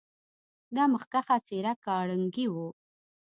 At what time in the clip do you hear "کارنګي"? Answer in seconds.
1.85-2.45